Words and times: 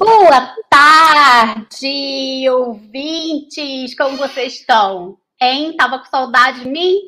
Boa 0.00 0.56
tarde, 0.70 2.48
ouvintes! 2.48 3.94
Como 3.94 4.16
vocês 4.16 4.54
estão? 4.54 5.18
Hein? 5.38 5.76
Tava 5.76 5.98
com 5.98 6.06
saudade 6.06 6.60
de 6.60 6.70
mim? 6.70 7.00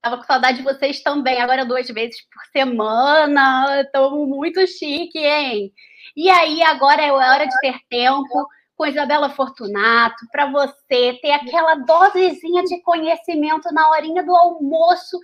Tava 0.00 0.18
com 0.18 0.22
saudade 0.22 0.58
de 0.58 0.62
vocês 0.62 1.02
também. 1.02 1.40
Agora 1.40 1.64
duas 1.66 1.88
vezes 1.88 2.18
por 2.32 2.44
semana. 2.52 3.80
Estamos 3.80 4.28
muito 4.28 4.64
chique, 4.64 5.18
hein? 5.18 5.72
E 6.16 6.30
aí, 6.30 6.62
agora 6.62 7.02
é 7.02 7.10
hora 7.10 7.46
de 7.46 7.58
ter 7.58 7.80
tempo 7.90 8.46
com 8.76 8.86
Isabela 8.86 9.30
Fortunato, 9.30 10.26
para 10.30 10.50
você 10.50 11.18
ter 11.20 11.32
aquela 11.32 11.76
dosezinha 11.76 12.62
de 12.64 12.80
conhecimento 12.82 13.72
na 13.72 13.88
horinha 13.90 14.22
do 14.22 14.36
almoço, 14.36 15.18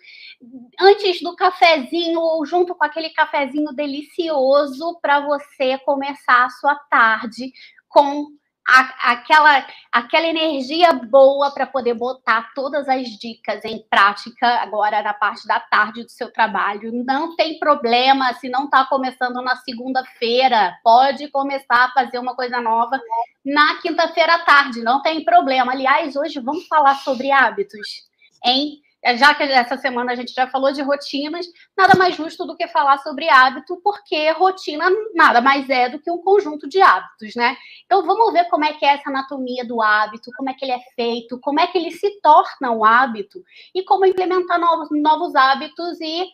antes 0.80 1.20
do 1.20 1.36
cafezinho 1.36 2.18
ou 2.18 2.44
junto 2.46 2.74
com 2.74 2.84
aquele 2.84 3.10
cafezinho 3.10 3.72
delicioso 3.72 4.98
para 5.02 5.20
você 5.20 5.78
começar 5.84 6.46
a 6.46 6.50
sua 6.50 6.74
tarde 6.90 7.52
com 7.88 8.26
a, 8.66 9.12
aquela, 9.12 9.66
aquela 9.90 10.26
energia 10.26 10.92
boa 10.92 11.50
para 11.50 11.66
poder 11.66 11.94
botar 11.94 12.52
todas 12.54 12.88
as 12.88 13.08
dicas 13.08 13.64
em 13.64 13.82
prática 13.88 14.46
agora 14.60 15.02
na 15.02 15.12
parte 15.12 15.46
da 15.46 15.58
tarde 15.58 16.04
do 16.04 16.10
seu 16.10 16.32
trabalho. 16.32 16.92
Não 17.04 17.34
tem 17.34 17.58
problema 17.58 18.32
se 18.34 18.48
não 18.48 18.64
está 18.64 18.84
começando 18.84 19.42
na 19.42 19.56
segunda-feira, 19.56 20.76
pode 20.82 21.28
começar 21.28 21.86
a 21.86 21.92
fazer 21.92 22.18
uma 22.18 22.34
coisa 22.34 22.60
nova 22.60 23.00
na 23.44 23.80
quinta-feira 23.80 24.36
à 24.36 24.38
tarde, 24.40 24.82
não 24.82 25.02
tem 25.02 25.24
problema. 25.24 25.72
Aliás, 25.72 26.14
hoje 26.14 26.38
vamos 26.40 26.66
falar 26.68 26.94
sobre 26.96 27.30
hábitos, 27.30 28.08
hein? 28.44 28.80
É, 29.04 29.16
já 29.16 29.34
que 29.34 29.42
essa 29.42 29.76
semana 29.76 30.12
a 30.12 30.14
gente 30.14 30.32
já 30.32 30.46
falou 30.46 30.72
de 30.72 30.80
rotinas, 30.80 31.44
nada 31.76 31.98
mais 31.98 32.14
justo 32.14 32.46
do 32.46 32.56
que 32.56 32.68
falar 32.68 32.98
sobre 32.98 33.28
hábito, 33.28 33.80
porque 33.82 34.30
rotina 34.30 34.88
nada 35.14 35.40
mais 35.40 35.68
é 35.68 35.88
do 35.88 35.98
que 35.98 36.10
um 36.10 36.18
conjunto 36.18 36.68
de 36.68 36.80
hábitos, 36.80 37.34
né? 37.34 37.56
Então 37.84 38.06
vamos 38.06 38.32
ver 38.32 38.44
como 38.48 38.64
é 38.64 38.72
que 38.74 38.84
é 38.84 38.94
essa 38.94 39.10
anatomia 39.10 39.64
do 39.64 39.82
hábito, 39.82 40.30
como 40.36 40.50
é 40.50 40.54
que 40.54 40.64
ele 40.64 40.72
é 40.72 40.80
feito, 40.94 41.40
como 41.40 41.58
é 41.58 41.66
que 41.66 41.78
ele 41.78 41.90
se 41.90 42.20
torna 42.20 42.70
um 42.70 42.84
hábito 42.84 43.42
e 43.74 43.82
como 43.82 44.06
implementar 44.06 44.60
novos, 44.60 44.88
novos 44.92 45.34
hábitos 45.34 46.00
e 46.00 46.24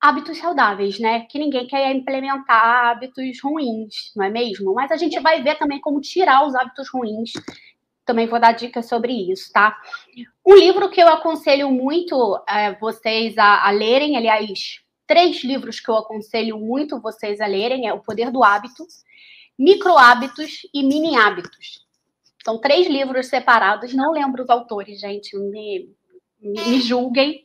hábitos 0.00 0.38
saudáveis, 0.38 0.98
né? 0.98 1.26
Que 1.26 1.38
ninguém 1.38 1.66
quer 1.66 1.94
implementar 1.94 2.90
hábitos 2.90 3.38
ruins, 3.42 4.12
não 4.14 4.24
é 4.24 4.30
mesmo? 4.30 4.74
Mas 4.74 4.90
a 4.90 4.96
gente 4.96 5.18
vai 5.20 5.42
ver 5.42 5.56
também 5.58 5.80
como 5.80 6.00
tirar 6.00 6.46
os 6.46 6.54
hábitos 6.54 6.88
ruins 6.90 7.32
também 8.10 8.26
vou 8.26 8.40
dar 8.40 8.50
dicas 8.50 8.88
sobre 8.88 9.12
isso, 9.12 9.52
tá? 9.52 9.80
Um 10.44 10.56
livro 10.56 10.90
que 10.90 11.00
eu 11.00 11.06
aconselho 11.06 11.70
muito 11.70 12.42
é, 12.48 12.74
vocês 12.74 13.38
a, 13.38 13.68
a, 13.68 13.70
lerem, 13.70 14.16
aliás, 14.16 14.80
três 15.06 15.44
livros 15.44 15.78
que 15.78 15.88
eu 15.88 15.94
aconselho 15.94 16.58
muito 16.58 17.00
vocês 17.00 17.40
a 17.40 17.46
lerem 17.46 17.86
é 17.86 17.94
O 17.94 18.00
Poder 18.00 18.32
do 18.32 18.42
Hábito, 18.42 18.84
Micro 19.56 19.96
Hábitos 19.96 20.62
e 20.74 20.82
Mini 20.82 21.16
Hábitos. 21.16 21.86
São 22.44 22.60
três 22.60 22.88
livros 22.88 23.28
separados, 23.28 23.94
não 23.94 24.10
lembro 24.10 24.42
os 24.42 24.50
autores, 24.50 24.98
gente, 24.98 25.36
me, 25.38 25.88
me 26.40 26.80
julguem. 26.82 27.44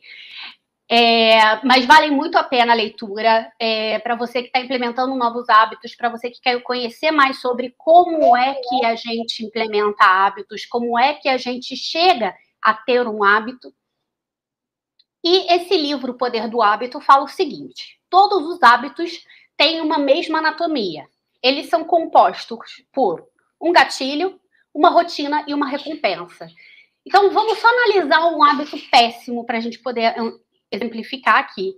É, 0.88 1.64
mas 1.64 1.84
vale 1.84 2.12
muito 2.12 2.38
a 2.38 2.44
pena 2.44 2.72
a 2.72 2.76
leitura 2.76 3.52
é, 3.58 3.98
para 3.98 4.14
você 4.14 4.40
que 4.40 4.46
está 4.46 4.60
implementando 4.60 5.16
novos 5.16 5.48
hábitos, 5.48 5.96
para 5.96 6.08
você 6.08 6.30
que 6.30 6.40
quer 6.40 6.62
conhecer 6.62 7.10
mais 7.10 7.40
sobre 7.40 7.74
como 7.76 8.36
é 8.36 8.54
que 8.54 8.84
a 8.84 8.94
gente 8.94 9.44
implementa 9.44 10.04
hábitos, 10.04 10.64
como 10.64 10.96
é 10.96 11.14
que 11.14 11.28
a 11.28 11.36
gente 11.36 11.76
chega 11.76 12.32
a 12.62 12.72
ter 12.72 13.06
um 13.06 13.24
hábito. 13.24 13.74
E 15.24 15.52
esse 15.52 15.76
livro, 15.76 16.12
O 16.12 16.16
Poder 16.16 16.48
do 16.48 16.62
Hábito, 16.62 17.00
fala 17.00 17.24
o 17.24 17.28
seguinte: 17.28 17.98
todos 18.08 18.46
os 18.46 18.62
hábitos 18.62 19.24
têm 19.56 19.80
uma 19.80 19.98
mesma 19.98 20.38
anatomia. 20.38 21.08
Eles 21.42 21.68
são 21.68 21.84
compostos 21.84 22.84
por 22.92 23.26
um 23.60 23.72
gatilho, 23.72 24.40
uma 24.72 24.90
rotina 24.90 25.44
e 25.48 25.54
uma 25.54 25.66
recompensa. 25.66 26.46
Então, 27.04 27.30
vamos 27.30 27.58
só 27.58 27.68
analisar 27.68 28.26
um 28.28 28.42
hábito 28.42 28.76
péssimo 28.90 29.44
para 29.44 29.58
a 29.58 29.60
gente 29.60 29.80
poder 29.80 30.14
exemplificar 30.70 31.36
aqui. 31.36 31.74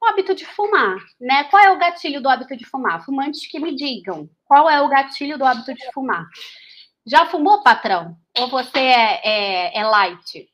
O 0.00 0.06
hábito 0.06 0.34
de 0.34 0.44
fumar, 0.44 0.96
né? 1.20 1.44
Qual 1.44 1.62
é 1.62 1.70
o 1.70 1.78
gatilho 1.78 2.20
do 2.20 2.28
hábito 2.28 2.56
de 2.56 2.64
fumar? 2.64 3.04
Fumantes 3.04 3.46
que 3.46 3.60
me 3.60 3.74
digam. 3.74 4.28
Qual 4.44 4.68
é 4.68 4.80
o 4.82 4.88
gatilho 4.88 5.38
do 5.38 5.44
hábito 5.44 5.72
de 5.72 5.92
fumar? 5.92 6.26
Já 7.06 7.26
fumou, 7.26 7.62
patrão? 7.62 8.16
Ou 8.36 8.48
você 8.48 8.78
é, 8.78 9.20
é, 9.24 9.78
é 9.78 9.84
light? 9.84 10.48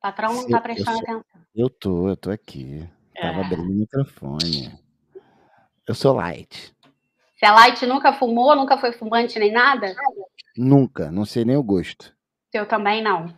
Patrão 0.00 0.32
não 0.34 0.40
está 0.42 0.60
prestando 0.60 0.90
eu 0.90 0.94
sou, 0.94 1.02
atenção. 1.02 1.24
Eu 1.54 1.70
tô, 1.70 2.08
eu 2.08 2.16
tô 2.16 2.30
aqui. 2.30 2.88
Tava 3.14 3.40
é. 3.40 3.44
abrindo 3.44 3.70
o 3.70 3.74
microfone. 3.74 4.72
Eu 5.86 5.94
sou 5.94 6.14
light. 6.14 6.74
Você 7.36 7.46
é 7.46 7.50
light, 7.50 7.86
nunca 7.86 8.12
fumou, 8.12 8.54
nunca 8.56 8.78
foi 8.78 8.92
fumante 8.92 9.38
nem 9.38 9.52
nada? 9.52 9.94
Nunca, 10.56 11.10
não 11.10 11.24
sei 11.24 11.44
nem 11.44 11.56
o 11.56 11.62
gosto. 11.62 12.14
Eu 12.52 12.66
também 12.66 13.02
não. 13.02 13.34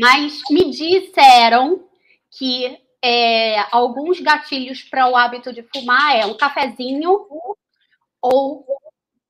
Mas 0.00 0.40
me 0.48 0.70
disseram 0.70 1.84
que 2.30 2.78
é, 3.02 3.58
alguns 3.72 4.20
gatilhos 4.20 4.82
para 4.82 5.08
o 5.08 5.16
hábito 5.16 5.52
de 5.52 5.62
fumar 5.74 6.16
é 6.16 6.24
um 6.24 6.36
cafezinho 6.36 7.26
ou 8.22 8.64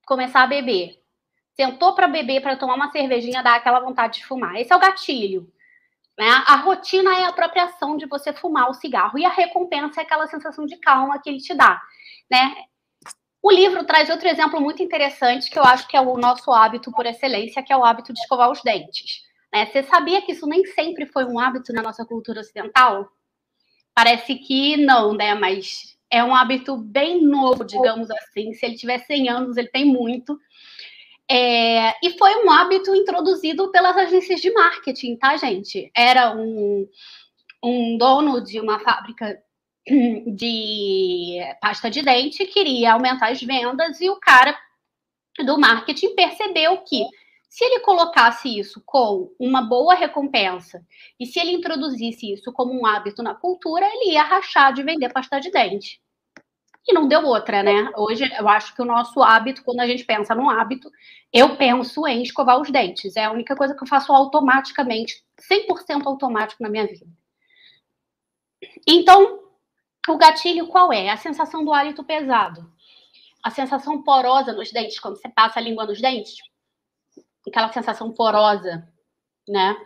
começar 0.07 0.43
a 0.43 0.47
beber. 0.47 1.03
Sentou 1.55 1.95
para 1.95 2.07
beber, 2.07 2.43
para 2.43 2.57
tomar 2.57 2.75
uma 2.75 2.91
cervejinha, 2.91 3.43
dá 3.43 3.55
aquela 3.55 3.81
vontade 3.81 4.19
de 4.19 4.27
fumar. 4.27 4.57
Esse 4.57 4.73
é 4.73 4.77
o 4.77 4.81
gatilho. 4.81 5.51
Né? 6.19 6.29
A 6.47 6.57
rotina 6.57 7.17
é 7.19 7.25
a 7.25 7.33
própria 7.33 7.65
ação 7.65 7.97
de 7.97 8.07
você 8.07 8.33
fumar 8.33 8.69
o 8.69 8.75
cigarro 8.75 9.19
e 9.19 9.25
a 9.25 9.31
recompensa 9.31 10.01
é 10.01 10.05
aquela 10.05 10.27
sensação 10.27 10.67
de 10.67 10.77
calma 10.77 11.19
que 11.19 11.31
ele 11.31 11.39
te 11.39 11.55
dá. 11.55 11.81
Né? 12.31 12.55
O 13.41 13.51
livro 13.51 13.85
traz 13.85 14.11
outro 14.11 14.29
exemplo 14.29 14.61
muito 14.61 14.83
interessante 14.83 15.49
que 15.49 15.59
eu 15.59 15.65
acho 15.65 15.89
que 15.89 15.97
é 15.97 16.01
o 16.01 16.19
nosso 16.19 16.53
hábito 16.53 16.93
por 16.93 17.07
excelência, 17.07 17.63
que 17.63 17.73
é 17.73 17.77
o 17.77 17.85
hábito 17.85 18.13
de 18.13 18.21
escovar 18.21 18.51
os 18.51 18.63
dentes. 18.63 19.28
Né? 19.53 19.67
Você 19.67 19.83
sabia 19.83 20.23
que 20.23 20.33
isso 20.33 20.47
nem 20.47 20.65
sempre 20.67 21.07
foi 21.07 21.25
um 21.25 21.39
hábito 21.39 21.73
na 21.73 21.83
nossa 21.83 22.05
cultura 22.05 22.41
ocidental? 22.41 23.11
Parece 23.95 24.37
que 24.37 24.77
não, 24.77 25.15
né? 25.15 25.35
Mas 25.35 25.97
é 26.11 26.23
um 26.23 26.35
hábito 26.35 26.77
bem 26.77 27.23
novo, 27.23 27.65
digamos 27.65 28.11
assim. 28.11 28.53
Se 28.55 28.65
ele 28.67 28.77
tiver 28.77 28.99
100 28.99 29.29
anos, 29.29 29.57
ele 29.57 29.69
tem 29.69 29.85
muito. 29.85 30.39
É, 31.31 31.95
e 32.03 32.17
foi 32.19 32.45
um 32.45 32.51
hábito 32.51 32.95
introduzido 32.95 33.71
pelas 33.71 33.97
agências 33.97 34.41
de 34.41 34.51
marketing, 34.53 35.17
tá, 35.17 35.37
gente? 35.37 35.91
Era 35.95 36.35
um, 36.35 36.89
um 37.63 37.99
dono 37.99 38.43
de 38.43 38.61
uma 38.61 38.79
fábrica 38.79 39.39
de 40.27 41.39
pasta 41.61 41.91
de 41.91 42.03
dente 42.03 42.45
queria 42.47 42.93
aumentar 42.93 43.31
as 43.31 43.43
vendas 43.43 44.01
e 44.01 44.11
o 44.11 44.17
cara 44.17 44.57
do 45.39 45.59
marketing 45.59 46.15
percebeu 46.15 46.77
que 46.79 47.05
se 47.49 47.65
ele 47.65 47.81
colocasse 47.81 48.59
isso 48.59 48.83
com 48.85 49.35
uma 49.39 49.63
boa 49.63 49.95
recompensa 49.95 50.85
e 51.19 51.25
se 51.25 51.41
ele 51.41 51.53
introduzisse 51.53 52.31
isso 52.31 52.53
como 52.53 52.79
um 52.79 52.85
hábito 52.85 53.23
na 53.23 53.35
cultura, 53.35 53.87
ele 53.87 54.13
ia 54.13 54.23
rachar 54.23 54.73
de 54.73 54.83
vender 54.83 55.11
pasta 55.13 55.41
de 55.41 55.51
dente. 55.51 56.01
E 56.87 56.93
não 56.93 57.09
deu 57.09 57.25
outra, 57.25 57.63
né? 57.63 57.91
Hoje 57.97 58.31
eu 58.39 58.49
acho 58.49 58.75
que 58.75 58.83
o 58.83 58.85
nosso 58.85 59.23
hábito, 59.23 59.63
quando 59.65 59.81
a 59.81 59.87
gente 59.87 60.05
pensa 60.05 60.35
num 60.35 60.49
hábito, 60.49 60.91
eu 61.33 61.57
penso 61.57 62.07
em 62.07 62.23
escovar 62.23 62.61
os 62.61 62.71
dentes. 62.71 63.17
É 63.17 63.25
a 63.25 63.33
única 63.33 63.57
coisa 63.57 63.75
que 63.75 63.83
eu 63.83 63.89
faço 63.89 64.13
automaticamente, 64.13 65.23
100% 65.41 66.07
automático 66.07 66.63
na 66.63 66.69
minha 66.69 66.87
vida. 66.87 67.07
Então, 68.87 69.41
o 70.09 70.17
gatilho 70.17 70.69
qual 70.69 70.93
é? 70.93 71.11
A 71.11 71.17
sensação 71.17 71.65
do 71.65 71.73
hálito 71.73 72.05
pesado. 72.05 72.71
A 73.43 73.51
sensação 73.51 74.03
porosa 74.03 74.53
nos 74.53 74.71
dentes, 74.71 74.99
quando 74.99 75.17
você 75.17 75.29
passa 75.29 75.59
a 75.59 75.63
língua 75.63 75.87
nos 75.87 76.01
dentes 76.01 76.37
aquela 77.47 77.73
sensação 77.73 78.13
porosa, 78.13 78.87
né? 79.49 79.77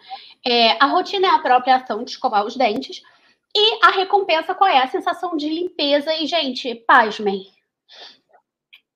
É, 0.46 0.82
a 0.82 0.87
rotina 0.87 1.26
é 1.28 1.31
a 1.31 1.38
própria 1.38 1.76
ação 1.76 2.04
de 2.04 2.10
escovar 2.10 2.44
os 2.44 2.56
dentes. 2.56 3.02
E 3.54 3.78
a 3.84 3.90
recompensa 3.90 4.54
qual 4.54 4.69
é? 4.69 4.78
A 4.78 4.88
sensação 4.88 5.37
de 5.37 5.49
limpeza. 5.49 6.14
E, 6.14 6.26
gente, 6.26 6.75
pasmem. 6.75 7.46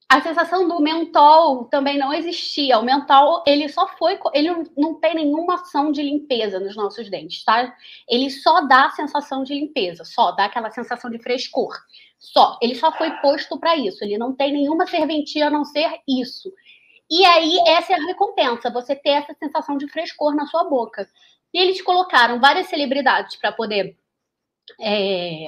A 0.09 0.23
sensação 0.23 0.69
do 0.69 0.81
mentol 0.81 1.65
também 1.65 1.99
não 1.99 2.13
existia. 2.13 2.79
O 2.79 2.85
mentol, 2.85 3.43
ele 3.47 3.69
só 3.69 3.89
foi. 3.99 4.19
Ele 4.33 4.51
não 4.77 4.95
tem 4.95 5.15
nenhuma 5.15 5.55
ação 5.55 5.91
de 5.91 6.01
limpeza 6.01 6.61
nos 6.61 6.77
nossos 6.77 7.11
dentes, 7.11 7.45
tá? 7.45 7.75
Ele 8.09 8.31
só 8.31 8.63
dá 8.63 8.87
a 8.87 8.91
sensação 8.91 9.43
de 9.43 9.53
limpeza, 9.53 10.05
só 10.05 10.31
dá 10.31 10.45
aquela 10.45 10.71
sensação 10.71 11.11
de 11.11 11.19
frescor. 11.19 11.75
Só. 12.19 12.57
Ele 12.63 12.75
só 12.77 12.93
foi 12.93 13.11
posto 13.21 13.59
para 13.59 13.77
isso. 13.77 14.03
Ele 14.03 14.17
não 14.17 14.33
tem 14.33 14.53
nenhuma 14.53 14.87
serventia 14.87 15.49
a 15.49 15.51
não 15.51 15.65
ser 15.65 16.01
isso. 16.09 16.53
E 17.11 17.25
aí, 17.25 17.57
essa 17.67 17.93
é 17.93 17.97
a 17.97 18.07
recompensa, 18.07 18.71
você 18.71 18.97
ter 18.97 19.11
essa 19.11 19.35
sensação 19.35 19.77
de 19.77 19.89
frescor 19.89 20.35
na 20.35 20.47
sua 20.47 20.65
boca. 20.65 21.09
E 21.55 21.59
eles 21.59 21.81
colocaram 21.81 22.41
várias 22.41 22.67
celebridades 22.67 23.37
para 23.37 23.53
poder 23.53 23.97
é, 24.81 25.47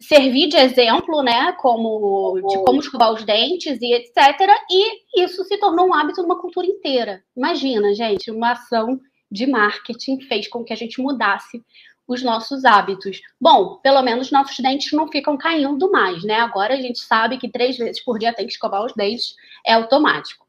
servir 0.00 0.48
de 0.48 0.56
exemplo, 0.56 1.22
né, 1.22 1.52
como 1.52 2.40
de 2.46 2.64
como 2.64 2.80
escovar 2.80 3.12
os 3.12 3.24
dentes 3.24 3.80
e 3.80 3.94
etc. 3.94 4.48
E 4.70 5.22
isso 5.24 5.44
se 5.44 5.58
tornou 5.58 5.86
um 5.88 5.94
hábito 5.94 6.22
numa 6.22 6.40
cultura 6.40 6.66
inteira. 6.66 7.22
Imagina, 7.36 7.94
gente, 7.94 8.30
uma 8.30 8.52
ação 8.52 9.00
de 9.30 9.46
marketing 9.46 10.20
fez 10.22 10.46
com 10.48 10.62
que 10.62 10.72
a 10.72 10.76
gente 10.76 11.00
mudasse 11.00 11.62
os 12.06 12.22
nossos 12.22 12.64
hábitos. 12.64 13.20
Bom, 13.40 13.76
pelo 13.76 14.02
menos 14.02 14.30
nossos 14.30 14.58
dentes 14.58 14.92
não 14.92 15.08
ficam 15.08 15.36
caindo 15.36 15.90
mais, 15.90 16.22
né? 16.24 16.40
Agora 16.40 16.74
a 16.74 16.80
gente 16.80 16.98
sabe 16.98 17.38
que 17.38 17.48
três 17.48 17.76
vezes 17.76 18.02
por 18.02 18.18
dia 18.18 18.34
tem 18.34 18.46
que 18.46 18.52
escovar 18.52 18.84
os 18.84 18.92
dentes, 18.94 19.34
é 19.64 19.72
automático. 19.74 20.46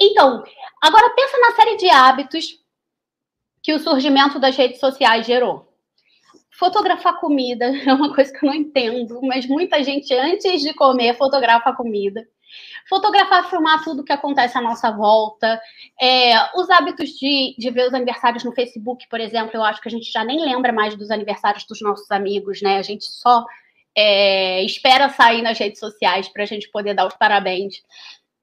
Então, 0.00 0.42
agora 0.82 1.14
pensa 1.14 1.38
na 1.38 1.52
série 1.52 1.76
de 1.76 1.88
hábitos 1.88 2.58
que 3.62 3.72
o 3.72 3.78
surgimento 3.78 4.38
das 4.38 4.56
redes 4.56 4.80
sociais 4.80 5.26
gerou. 5.26 5.72
Fotografar 6.50 7.20
comida 7.20 7.66
é 7.86 7.92
uma 7.92 8.14
coisa 8.14 8.32
que 8.32 8.44
eu 8.44 8.48
não 8.48 8.56
entendo, 8.56 9.20
mas 9.22 9.46
muita 9.46 9.82
gente, 9.82 10.12
antes 10.14 10.60
de 10.60 10.74
comer, 10.74 11.16
fotografa 11.16 11.72
comida. 11.72 12.26
Fotografar, 12.88 13.48
filmar 13.48 13.82
tudo 13.82 14.04
que 14.04 14.12
acontece 14.12 14.56
à 14.56 14.60
nossa 14.60 14.90
volta. 14.90 15.60
É, 16.00 16.58
os 16.58 16.68
hábitos 16.70 17.10
de, 17.10 17.54
de 17.58 17.70
ver 17.70 17.88
os 17.88 17.94
aniversários 17.94 18.44
no 18.44 18.52
Facebook, 18.52 19.08
por 19.08 19.20
exemplo, 19.20 19.52
eu 19.54 19.64
acho 19.64 19.80
que 19.80 19.88
a 19.88 19.90
gente 19.90 20.10
já 20.10 20.24
nem 20.24 20.40
lembra 20.40 20.72
mais 20.72 20.96
dos 20.96 21.10
aniversários 21.10 21.64
dos 21.64 21.80
nossos 21.80 22.10
amigos, 22.10 22.60
né? 22.62 22.78
A 22.78 22.82
gente 22.82 23.04
só 23.04 23.44
é, 23.96 24.62
espera 24.64 25.08
sair 25.08 25.42
nas 25.42 25.58
redes 25.58 25.78
sociais 25.78 26.28
para 26.28 26.42
a 26.42 26.46
gente 26.46 26.70
poder 26.70 26.94
dar 26.94 27.06
os 27.06 27.14
parabéns. 27.14 27.82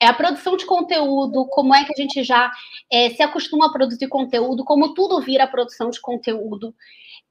É 0.02 0.06
a 0.06 0.14
produção 0.14 0.56
de 0.56 0.66
conteúdo, 0.66 1.46
como 1.48 1.76
é 1.76 1.84
que 1.84 1.92
a 1.92 2.02
gente 2.02 2.24
já 2.24 2.50
é, 2.90 3.10
se 3.10 3.22
acostuma 3.22 3.68
a 3.68 3.72
produzir 3.72 4.08
conteúdo, 4.08 4.64
como 4.64 4.94
tudo 4.94 5.20
vira 5.20 5.46
produção 5.46 5.90
de 5.90 6.00
conteúdo. 6.00 6.74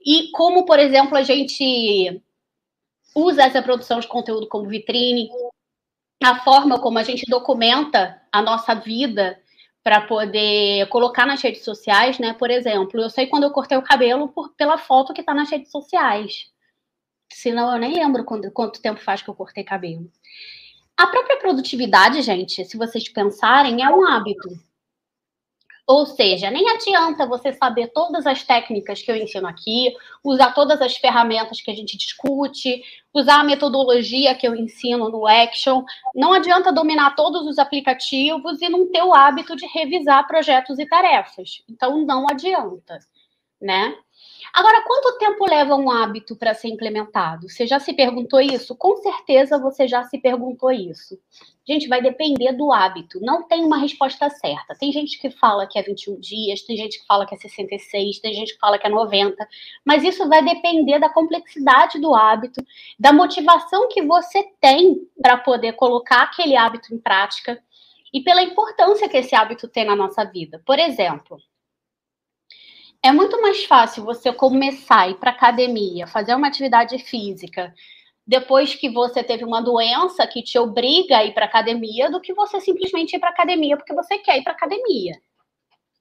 E 0.04 0.31
como, 0.32 0.66
por 0.66 0.78
exemplo, 0.78 1.16
a 1.16 1.22
gente 1.22 2.20
usa 3.14 3.44
essa 3.44 3.62
produção 3.62 4.00
de 4.00 4.06
conteúdo 4.06 4.46
como 4.48 4.69
vitrine, 4.69 5.28
a 6.23 6.41
forma 6.41 6.81
como 6.81 6.99
a 6.99 7.03
gente 7.03 7.25
documenta 7.29 8.20
a 8.32 8.43
nossa 8.43 8.75
vida 8.75 9.41
para 9.82 10.03
poder 10.03 10.88
colocar 10.88 11.25
nas 11.25 11.41
redes 11.41 11.65
sociais, 11.65 12.19
né? 12.19 12.35
Por 12.35 12.50
exemplo, 12.50 13.00
eu 13.00 13.09
sei 13.09 13.26
quando 13.26 13.44
eu 13.44 13.50
cortei 13.50 13.79
o 13.79 13.82
cabelo 13.82 14.29
por, 14.29 14.50
pela 14.55 14.76
foto 14.76 15.15
que 15.15 15.20
está 15.20 15.32
nas 15.32 15.50
redes 15.50 15.70
sociais. 15.70 16.50
Senão 17.32 17.73
eu 17.73 17.79
nem 17.79 17.94
lembro 17.94 18.25
quando, 18.25 18.50
quanto 18.50 18.82
tempo 18.82 19.00
faz 19.00 19.23
que 19.23 19.31
eu 19.31 19.35
cortei 19.35 19.65
cabelo. 19.65 20.11
A 20.97 21.06
própria 21.06 21.38
produtividade, 21.38 22.20
gente, 22.23 22.65
se 22.65 22.76
vocês 22.76 23.09
pensarem, 23.09 23.85
é 23.85 23.88
um 23.88 24.05
hábito. 24.05 24.49
Ou 25.88 26.05
seja, 26.05 26.50
nem 26.50 26.69
adianta 26.69 27.26
você 27.26 27.50
saber 27.50 27.87
todas 27.94 28.26
as 28.26 28.43
técnicas 28.43 29.00
que 29.00 29.11
eu 29.11 29.17
ensino 29.17 29.49
aqui, 29.49 29.96
usar 30.23 30.52
todas 30.52 30.82
as 30.82 30.99
ferramentas 30.99 31.62
que 31.62 31.70
a 31.70 31.75
gente 31.75 31.96
discute, 31.96 32.82
usar 33.14 33.40
a 33.40 33.44
metodologia 33.44 34.35
que 34.35 34.46
eu 34.46 34.55
ensino 34.55 35.08
no 35.08 35.26
Action. 35.26 35.82
Não 36.14 36.35
adianta 36.35 36.70
dominar 36.70 37.17
todos 37.17 37.46
os 37.46 37.58
aplicativos 37.58 38.61
e 38.61 38.69
não 38.69 38.93
ter 38.93 39.02
o 39.02 39.14
hábito 39.14 39.56
de 39.56 39.67
revisar 39.67 40.26
projetos 40.26 40.79
e 40.79 40.85
tarefas. 40.85 41.62
Então, 41.67 42.05
não 42.05 42.26
adianta, 42.29 42.99
né? 43.60 43.96
Agora, 44.52 44.82
quanto 44.82 45.19
tempo 45.19 45.44
leva 45.44 45.76
um 45.76 45.90
hábito 45.90 46.34
para 46.34 46.55
ser 46.55 46.69
implementado? 46.69 47.49
Você 47.49 47.66
já 47.66 47.78
se 47.78 47.93
perguntou 47.93 48.40
isso? 48.40 48.75
Com 48.75 48.96
certeza 48.96 49.58
você 49.58 49.87
já 49.87 50.05
se 50.05 50.19
perguntou 50.19 50.72
isso. 50.72 51.19
Gente, 51.66 51.87
vai 51.87 52.00
depender 52.00 52.52
do 52.52 52.72
hábito. 52.72 53.20
Não 53.20 53.46
tem 53.46 53.64
uma 53.64 53.76
resposta 53.76 54.31
certa. 54.31 54.75
Tem 54.75 54.90
gente 54.90 55.19
que 55.19 55.31
fala 55.31 55.66
que 55.66 55.78
é 55.78 55.82
21 55.82 56.19
dias, 56.19 56.62
tem 56.62 56.76
gente 56.76 56.99
que 56.99 57.06
fala 57.06 57.26
que 57.26 57.34
é 57.34 57.38
66, 57.38 58.20
tem 58.20 58.32
gente 58.32 58.55
que 58.55 58.58
fala 58.58 58.78
que 58.78 58.87
é 58.87 58.90
90. 58.90 59.46
Mas 59.84 60.02
isso 60.02 60.26
vai 60.28 60.43
depender 60.43 60.99
da 60.99 61.10
complexidade 61.10 62.00
do 62.00 62.14
hábito, 62.14 62.64
da 62.99 63.12
motivação 63.12 63.88
que 63.88 64.02
você 64.02 64.43
tem 64.60 65.06
para 65.20 65.37
poder 65.37 65.75
colocar 65.75 66.22
aquele 66.22 66.56
hábito 66.56 66.94
em 66.94 66.99
prática 66.99 67.62
e 68.12 68.22
pela 68.22 68.43
importância 68.43 69.08
que 69.08 69.19
esse 69.19 69.34
hábito 69.34 69.69
tem 69.69 69.84
na 69.84 69.94
nossa 69.94 70.25
vida. 70.25 70.62
Por 70.64 70.78
exemplo, 70.78 71.38
é 73.02 73.12
muito 73.12 73.40
mais 73.40 73.64
fácil 73.64 74.04
você 74.04 74.32
começar 74.32 75.00
a 75.00 75.08
ir 75.08 75.14
para 75.14 75.30
academia, 75.30 76.06
fazer 76.06 76.34
uma 76.34 76.48
atividade 76.48 76.98
física, 76.98 77.72
depois 78.26 78.74
que 78.74 78.90
você 78.90 79.22
teve 79.22 79.44
uma 79.44 79.62
doença 79.62 80.26
que 80.26 80.42
te 80.42 80.58
obriga 80.58 81.18
a 81.18 81.24
ir 81.24 81.32
para 81.32 81.46
academia, 81.46 82.10
do 82.10 82.20
que 82.20 82.34
você 82.34 82.60
simplesmente 82.60 83.16
ir 83.16 83.18
para 83.18 83.30
academia 83.30 83.76
porque 83.76 83.94
você 83.94 84.18
quer 84.18 84.38
ir 84.38 84.42
para 84.42 84.52
academia. 84.52 85.18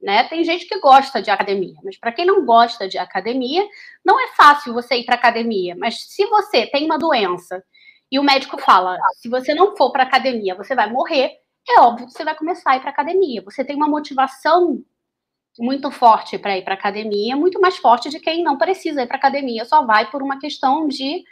Né? 0.01 0.23
Tem 0.25 0.43
gente 0.43 0.67
que 0.67 0.79
gosta 0.79 1.21
de 1.21 1.31
academia, 1.31 1.75
mas 1.83 1.97
para 1.97 2.11
quem 2.11 2.25
não 2.25 2.45
gosta 2.45 2.87
de 2.87 2.97
academia, 2.97 3.65
não 4.05 4.19
é 4.19 4.27
fácil 4.35 4.73
você 4.73 4.97
ir 4.97 5.05
para 5.05 5.15
academia. 5.15 5.75
Mas 5.77 6.01
se 6.01 6.25
você 6.27 6.67
tem 6.67 6.85
uma 6.85 6.99
doença 6.99 7.63
e 8.11 8.19
o 8.19 8.23
médico 8.23 8.57
fala, 8.59 8.97
se 9.15 9.29
você 9.29 9.55
não 9.55 9.75
for 9.75 9.91
para 9.91 10.03
academia, 10.03 10.55
você 10.55 10.75
vai 10.75 10.91
morrer, 10.91 11.31
é 11.67 11.79
óbvio 11.79 12.07
que 12.07 12.13
você 12.13 12.23
vai 12.23 12.35
começar 12.35 12.71
a 12.71 12.77
ir 12.77 12.81
para 12.81 12.89
academia. 12.89 13.41
Você 13.43 13.63
tem 13.63 13.75
uma 13.75 13.87
motivação 13.87 14.83
muito 15.57 15.91
forte 15.91 16.37
para 16.37 16.57
ir 16.57 16.63
para 16.63 16.73
academia, 16.73 17.35
muito 17.35 17.59
mais 17.59 17.77
forte 17.77 18.09
de 18.09 18.19
quem 18.19 18.43
não 18.43 18.57
precisa 18.57 19.03
ir 19.03 19.07
para 19.07 19.17
academia, 19.17 19.65
só 19.65 19.85
vai 19.85 20.09
por 20.09 20.21
uma 20.21 20.39
questão 20.39 20.87
de 20.87 21.23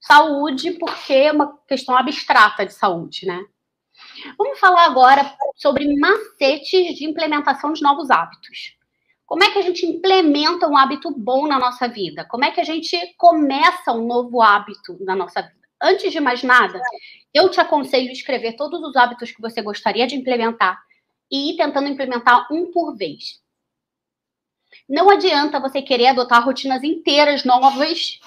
saúde, 0.00 0.72
porque 0.72 1.12
é 1.12 1.32
uma 1.32 1.58
questão 1.68 1.96
abstrata 1.96 2.64
de 2.64 2.72
saúde, 2.72 3.26
né? 3.26 3.40
Vamos 4.38 4.58
falar 4.58 4.86
agora 4.86 5.34
sobre 5.56 5.94
macetes 5.98 6.96
de 6.96 7.04
implementação 7.04 7.72
de 7.72 7.82
novos 7.82 8.10
hábitos. 8.10 8.76
Como 9.26 9.44
é 9.44 9.50
que 9.50 9.58
a 9.58 9.62
gente 9.62 9.86
implementa 9.86 10.66
um 10.66 10.76
hábito 10.76 11.10
bom 11.16 11.46
na 11.46 11.58
nossa 11.58 11.86
vida? 11.86 12.24
Como 12.24 12.44
é 12.44 12.50
que 12.50 12.60
a 12.60 12.64
gente 12.64 12.98
começa 13.16 13.92
um 13.92 14.06
novo 14.06 14.42
hábito 14.42 14.96
na 15.04 15.14
nossa 15.14 15.42
vida? 15.42 15.60
Antes 15.80 16.12
de 16.12 16.20
mais 16.20 16.42
nada, 16.42 16.80
eu 17.32 17.48
te 17.48 17.60
aconselho 17.60 18.08
a 18.08 18.12
escrever 18.12 18.56
todos 18.56 18.82
os 18.82 18.96
hábitos 18.96 19.30
que 19.30 19.40
você 19.40 19.62
gostaria 19.62 20.06
de 20.06 20.16
implementar 20.16 20.78
e 21.30 21.52
ir 21.52 21.56
tentando 21.56 21.88
implementar 21.88 22.48
um 22.50 22.70
por 22.72 22.96
vez. 22.96 23.40
Não 24.88 25.10
adianta 25.10 25.60
você 25.60 25.82
querer 25.82 26.08
adotar 26.08 26.44
rotinas 26.44 26.82
inteiras 26.82 27.44
novas 27.44 28.20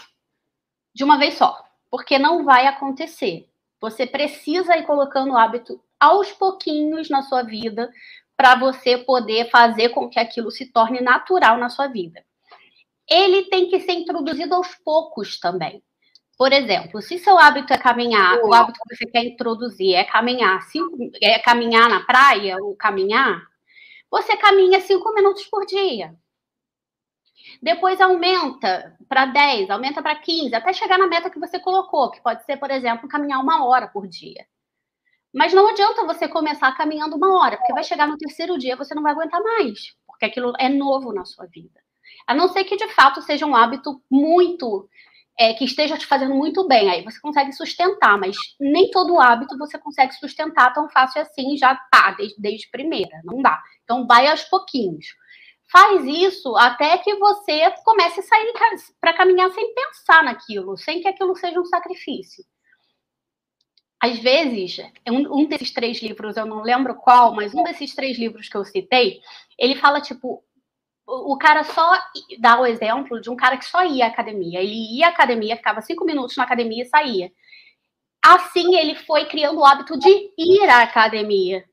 de 0.94 1.04
uma 1.04 1.18
vez 1.18 1.36
só, 1.36 1.64
porque 1.90 2.18
não 2.18 2.44
vai 2.44 2.68
acontecer. 2.68 3.50
Você 3.82 4.06
precisa 4.06 4.78
ir 4.78 4.86
colocando 4.86 5.32
o 5.34 5.38
hábito 5.38 5.82
aos 6.00 6.32
pouquinhos 6.32 7.10
na 7.10 7.22
sua 7.22 7.44
vida 7.44 7.92
para 8.36 8.56
você 8.56 8.98
poder 8.98 9.50
fazer 9.50 9.90
com 9.90 10.10
que 10.10 10.20
aquilo 10.20 10.52
se 10.52 10.72
torne 10.72 11.02
natural 11.02 11.58
na 11.58 11.70
sua 11.70 11.88
vida. 11.88 12.24
Ele 13.10 13.44
tem 13.44 13.70
que 13.70 13.80
ser 13.82 13.94
introduzido 13.94 14.56
aos 14.56 14.76
poucos 14.76 15.40
também. 15.40 15.84
Por 16.38 16.52
exemplo, 16.52 17.02
se 17.02 17.20
seu 17.20 17.38
hábito 17.38 17.74
é 17.74 17.78
caminhar, 17.78 18.40
o 18.44 18.54
hábito 18.54 18.80
que 18.88 18.96
você 18.96 19.06
quer 19.06 19.24
introduzir 19.24 19.96
é 19.96 20.04
caminhar, 20.04 20.62
cinco, 20.64 20.98
é 21.22 21.38
caminhar 21.40 21.90
na 21.90 22.02
praia 22.02 22.58
ou 22.60 22.76
caminhar, 22.76 23.42
você 24.10 24.36
caminha 24.38 24.80
cinco 24.80 25.14
minutos 25.14 25.46
por 25.46 25.66
dia. 25.66 26.16
Depois 27.62 28.00
aumenta 28.00 28.98
para 29.08 29.26
10, 29.26 29.70
aumenta 29.70 30.02
para 30.02 30.16
15, 30.16 30.56
até 30.56 30.74
chegar 30.74 30.98
na 30.98 31.08
meta 31.08 31.30
que 31.30 31.40
você 31.40 31.60
colocou, 31.60 32.12
que 32.12 32.22
pode 32.22 32.44
ser, 32.46 32.58
por 32.58 32.72
exemplo, 32.72 33.10
caminhar 33.10 33.42
uma 33.42 33.66
hora 33.66 33.88
por 33.88 34.08
dia. 34.08 34.46
Mas 35.34 35.52
não 35.54 35.68
adianta 35.70 36.06
você 36.06 36.28
começar 36.28 36.72
caminhando 36.78 37.16
uma 37.16 37.42
hora, 37.42 37.58
porque 37.58 37.74
vai 37.74 37.84
chegar 37.84 38.08
no 38.08 38.18
terceiro 38.18 38.58
dia 38.58 38.76
você 38.76 38.94
não 38.94 39.02
vai 39.02 39.14
aguentar 39.14 39.42
mais, 39.42 39.80
porque 40.06 40.26
aquilo 40.26 40.54
é 40.60 40.70
novo 40.70 41.12
na 41.12 41.26
sua 41.26 41.48
vida. 41.48 41.82
A 42.28 42.36
não 42.36 42.48
ser 42.48 42.64
que 42.64 42.78
de 42.78 42.88
fato 42.90 43.22
seja 43.22 43.46
um 43.46 43.56
hábito 43.56 44.02
muito 44.10 44.88
é, 45.38 45.54
que 45.54 45.66
esteja 45.66 45.98
te 45.98 46.06
fazendo 46.06 46.36
muito 46.36 46.68
bem, 46.68 46.90
aí 46.90 47.04
você 47.04 47.20
consegue 47.20 47.52
sustentar, 47.52 48.18
mas 48.20 48.36
nem 48.60 48.92
todo 48.92 49.20
hábito 49.20 49.58
você 49.58 49.80
consegue 49.80 50.14
sustentar 50.14 50.72
tão 50.74 50.88
fácil 50.90 51.22
assim, 51.22 51.58
já 51.58 51.76
tá, 51.92 52.12
desde, 52.12 52.40
desde 52.40 52.70
primeira, 52.70 53.20
não 53.24 53.42
dá. 53.42 53.60
Então 53.84 54.06
vai 54.06 54.28
aos 54.28 54.44
pouquinhos. 54.44 55.08
Faz 55.74 56.06
isso 56.06 56.56
até 56.56 57.00
que 57.00 57.16
você 57.16 57.72
comece 57.84 58.20
a 58.20 58.24
sair 58.24 58.54
para 59.02 59.14
caminhar 59.14 59.50
sem 59.50 59.74
pensar 59.74 60.24
naquilo, 60.24 60.78
sem 60.78 61.02
que 61.02 61.08
aquilo 61.08 61.36
seja 61.36 61.60
um 61.60 61.66
sacrifício. 61.66 62.46
Às 64.00 64.20
vezes, 64.20 64.78
um, 65.10 65.42
um 65.42 65.46
desses 65.48 65.74
três 65.74 66.00
livros, 66.00 66.38
eu 66.38 66.46
não 66.46 66.62
lembro 66.62 66.94
qual, 66.94 67.34
mas 67.34 67.56
um 67.56 67.64
desses 67.64 67.96
três 67.96 68.20
livros 68.20 68.48
que 68.48 68.56
eu 68.56 68.64
citei, 68.64 69.20
ele 69.58 69.76
fala 69.76 70.00
tipo 70.00 70.44
o 71.08 71.36
cara 71.38 71.64
só 71.64 71.92
dá 72.40 72.62
o 72.62 72.66
exemplo 72.68 73.20
de 73.20 73.30
um 73.32 73.36
cara 73.36 73.58
que 73.58 73.66
só 73.66 73.84
ia 73.84 74.06
à 74.06 74.08
academia. 74.10 74.62
Ele 74.62 75.00
ia 75.00 75.08
à 75.08 75.10
academia, 75.10 75.58
ficava 75.58 75.82
cinco 75.82 76.06
minutos 76.06 76.38
na 76.38 76.44
academia 76.44 76.84
e 76.84 76.88
saía. 76.88 77.32
Assim, 78.24 78.76
ele 78.76 78.96
foi 78.96 79.26
criando 79.26 79.60
o 79.60 79.66
hábito 79.66 79.98
de 79.98 80.32
ir 80.38 80.70
à 80.70 80.84
academia. 80.84 81.66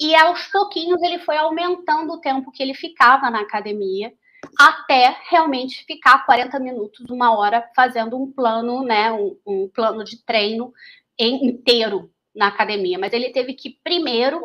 E 0.00 0.14
aos 0.14 0.46
pouquinhos 0.46 1.02
ele 1.02 1.18
foi 1.18 1.36
aumentando 1.36 2.14
o 2.14 2.20
tempo 2.20 2.50
que 2.50 2.62
ele 2.62 2.72
ficava 2.72 3.30
na 3.30 3.40
academia, 3.40 4.10
até 4.58 5.14
realmente 5.28 5.84
ficar 5.84 6.24
40 6.24 6.58
minutos, 6.58 7.10
uma 7.10 7.36
hora 7.36 7.68
fazendo 7.76 8.16
um 8.16 8.32
plano, 8.32 8.82
né, 8.82 9.12
um, 9.12 9.36
um 9.46 9.68
plano 9.68 10.02
de 10.02 10.24
treino 10.24 10.72
inteiro 11.18 12.10
na 12.34 12.46
academia. 12.46 12.98
Mas 12.98 13.12
ele 13.12 13.28
teve 13.30 13.52
que 13.52 13.78
primeiro 13.84 14.40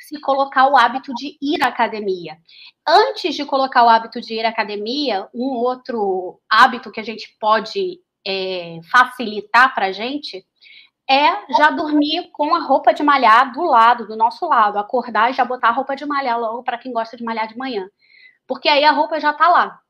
se 0.00 0.20
colocar 0.20 0.68
o 0.68 0.76
hábito 0.76 1.14
de 1.14 1.36
ir 1.40 1.62
à 1.62 1.68
academia. 1.68 2.36
Antes 2.86 3.34
de 3.34 3.44
colocar 3.44 3.84
o 3.84 3.88
hábito 3.88 4.20
de 4.20 4.34
ir 4.34 4.44
à 4.44 4.48
academia, 4.48 5.28
um 5.32 5.54
outro 5.54 6.40
hábito 6.50 6.90
que 6.90 7.00
a 7.00 7.04
gente 7.04 7.36
pode 7.40 8.00
é, 8.26 8.80
facilitar 8.90 9.72
para 9.74 9.86
a 9.86 9.92
gente 9.92 10.44
é 11.08 11.52
já 11.56 11.70
dormir 11.70 12.30
com 12.32 12.54
a 12.54 12.60
roupa 12.60 12.92
de 12.92 13.02
malhar 13.02 13.52
do 13.52 13.62
lado, 13.62 14.06
do 14.06 14.16
nosso 14.16 14.46
lado, 14.46 14.78
acordar 14.78 15.30
e 15.30 15.34
já 15.34 15.44
botar 15.44 15.68
a 15.68 15.72
roupa 15.72 15.94
de 15.94 16.04
malhar 16.04 16.38
logo 16.38 16.62
para 16.62 16.78
quem 16.78 16.92
gosta 16.92 17.16
de 17.16 17.24
malhar 17.24 17.46
de 17.46 17.56
manhã. 17.56 17.88
Porque 18.46 18.68
aí 18.68 18.84
a 18.84 18.90
roupa 18.90 19.20
já 19.20 19.30
está 19.30 19.48
lá. 19.48 19.80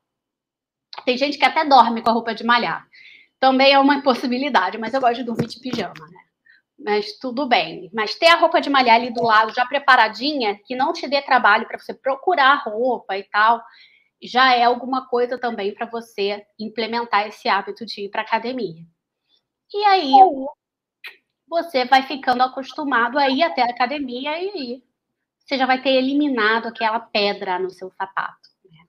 Tem 1.05 1.17
gente 1.17 1.37
que 1.37 1.45
até 1.45 1.65
dorme 1.65 2.01
com 2.01 2.09
a 2.09 2.13
roupa 2.13 2.33
de 2.35 2.43
malhar. 2.43 2.87
Também 3.39 3.71
é 3.71 3.79
uma 3.79 4.01
possibilidade, 4.01 4.77
mas 4.77 4.93
eu 4.93 5.01
gosto 5.01 5.15
de 5.15 5.23
dormir 5.23 5.47
de 5.47 5.59
pijama, 5.59 5.93
né? 5.93 6.19
Mas 6.79 7.17
tudo 7.19 7.47
bem. 7.47 7.89
Mas 7.93 8.15
ter 8.15 8.27
a 8.27 8.35
roupa 8.35 8.61
de 8.61 8.69
malhar 8.69 8.95
ali 8.95 9.11
do 9.11 9.23
lado 9.23 9.53
já 9.53 9.65
preparadinha, 9.65 10.59
que 10.65 10.75
não 10.75 10.93
te 10.93 11.07
dê 11.07 11.21
trabalho 11.21 11.67
para 11.67 11.79
você 11.79 11.93
procurar 11.93 12.63
roupa 12.63 13.17
e 13.17 13.23
tal, 13.23 13.61
já 14.21 14.53
é 14.53 14.63
alguma 14.63 15.07
coisa 15.07 15.37
também 15.37 15.73
para 15.73 15.85
você 15.85 16.45
implementar 16.59 17.27
esse 17.27 17.47
hábito 17.47 17.85
de 17.85 18.05
ir 18.05 18.09
para 18.09 18.21
academia. 18.21 18.83
E 19.73 19.83
aí 19.85 20.11
você 21.47 21.85
vai 21.85 22.03
ficando 22.03 22.43
acostumado 22.43 23.17
a 23.17 23.29
ir 23.29 23.43
até 23.43 23.61
a 23.61 23.69
academia 23.69 24.41
e 24.41 24.83
você 25.39 25.57
já 25.57 25.65
vai 25.65 25.81
ter 25.81 25.91
eliminado 25.91 26.67
aquela 26.67 26.99
pedra 26.99 27.57
no 27.57 27.69
seu 27.69 27.89
sapato. 27.91 28.49
Né? 28.65 28.85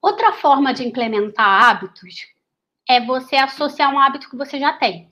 Outra 0.00 0.32
forma 0.34 0.74
de 0.74 0.84
implementar 0.86 1.64
hábitos 1.64 2.26
é 2.88 3.00
você 3.00 3.36
associar 3.36 3.92
um 3.92 3.98
hábito 3.98 4.28
que 4.28 4.36
você 4.36 4.58
já 4.58 4.72
tem. 4.74 5.08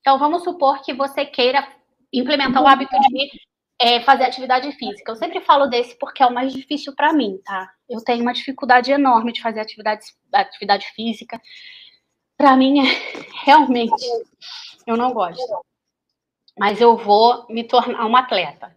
Então, 0.00 0.18
vamos 0.18 0.42
supor 0.42 0.82
que 0.82 0.92
você 0.92 1.24
queira 1.24 1.66
implementar 2.12 2.62
o 2.62 2.66
hábito 2.66 2.98
de 2.98 3.30
é, 3.80 4.00
fazer 4.00 4.24
atividade 4.24 4.72
física. 4.72 5.12
Eu 5.12 5.16
sempre 5.16 5.40
falo 5.40 5.66
desse 5.66 5.96
porque 5.98 6.22
é 6.22 6.26
o 6.26 6.34
mais 6.34 6.52
difícil 6.52 6.94
para 6.94 7.12
mim, 7.12 7.38
tá? 7.44 7.70
Eu 7.88 8.02
tenho 8.02 8.22
uma 8.22 8.32
dificuldade 8.32 8.90
enorme 8.90 9.32
de 9.32 9.40
fazer 9.40 9.60
atividade, 9.60 10.04
atividade 10.32 10.86
física. 10.94 11.40
Para 12.38 12.56
mim, 12.56 12.78
é, 12.78 12.84
realmente, 13.44 14.06
eu 14.86 14.96
não 14.96 15.12
gosto. 15.12 15.42
Mas 16.56 16.80
eu 16.80 16.96
vou 16.96 17.44
me 17.48 17.64
tornar 17.64 18.06
uma 18.06 18.20
atleta. 18.20 18.74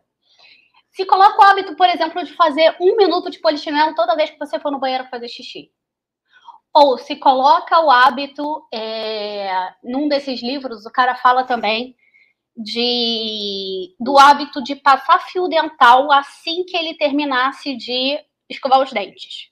Se 0.92 1.06
coloca 1.06 1.40
o 1.40 1.44
hábito, 1.44 1.76
por 1.76 1.88
exemplo, 1.88 2.24
de 2.24 2.34
fazer 2.34 2.76
um 2.82 2.98
minuto 2.98 3.30
de 3.30 3.40
polichinelo 3.40 3.96
toda 3.96 4.16
vez 4.16 4.32
que 4.32 4.40
você 4.40 4.60
for 4.60 4.72
no 4.72 4.80
banheiro 4.80 5.08
fazer 5.10 5.30
xixi. 5.30 5.72
Ou 6.74 6.98
se 6.98 7.16
coloca 7.16 7.80
o 7.80 7.92
hábito, 7.92 8.68
é, 8.74 9.74
num 9.84 10.08
desses 10.08 10.42
livros, 10.42 10.86
o 10.86 10.92
cara 10.92 11.16
fala 11.16 11.44
também 11.44 11.96
de, 12.58 13.96
do 14.00 14.18
hábito 14.18 14.62
de 14.64 14.76
passar 14.76 15.20
fio 15.28 15.48
dental 15.48 16.12
assim 16.12 16.64
que 16.66 16.76
ele 16.76 16.96
terminasse 16.96 17.76
de 17.76 18.20
escovar 18.50 18.82
os 18.82 18.92
dentes. 18.92 19.51